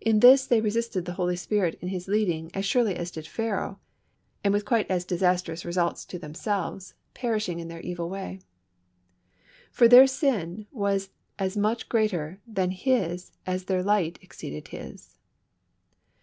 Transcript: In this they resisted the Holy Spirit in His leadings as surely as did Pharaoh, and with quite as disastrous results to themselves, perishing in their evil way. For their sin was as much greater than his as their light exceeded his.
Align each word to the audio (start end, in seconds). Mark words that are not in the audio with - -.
In 0.00 0.20
this 0.20 0.46
they 0.46 0.62
resisted 0.62 1.04
the 1.04 1.12
Holy 1.20 1.36
Spirit 1.36 1.76
in 1.82 1.88
His 1.88 2.08
leadings 2.08 2.50
as 2.54 2.64
surely 2.64 2.96
as 2.96 3.10
did 3.10 3.26
Pharaoh, 3.26 3.78
and 4.42 4.54
with 4.54 4.64
quite 4.64 4.90
as 4.90 5.04
disastrous 5.04 5.66
results 5.66 6.06
to 6.06 6.18
themselves, 6.18 6.94
perishing 7.12 7.60
in 7.60 7.68
their 7.68 7.82
evil 7.82 8.08
way. 8.08 8.40
For 9.70 9.86
their 9.86 10.06
sin 10.06 10.66
was 10.72 11.10
as 11.38 11.58
much 11.58 11.90
greater 11.90 12.40
than 12.46 12.70
his 12.70 13.32
as 13.44 13.64
their 13.64 13.82
light 13.82 14.18
exceeded 14.22 14.68
his. 14.68 15.18